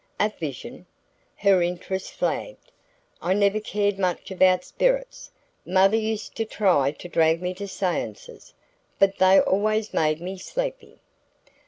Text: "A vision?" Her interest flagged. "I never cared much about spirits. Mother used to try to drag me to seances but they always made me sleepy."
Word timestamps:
"A 0.19 0.29
vision?" 0.39 0.87
Her 1.35 1.61
interest 1.61 2.13
flagged. 2.13 2.71
"I 3.21 3.35
never 3.35 3.59
cared 3.59 3.99
much 3.99 4.31
about 4.31 4.63
spirits. 4.63 5.29
Mother 5.63 5.95
used 5.95 6.35
to 6.37 6.43
try 6.45 6.89
to 6.89 7.07
drag 7.07 7.39
me 7.39 7.53
to 7.53 7.67
seances 7.67 8.55
but 8.97 9.19
they 9.19 9.39
always 9.39 9.93
made 9.93 10.19
me 10.19 10.39
sleepy." 10.39 11.01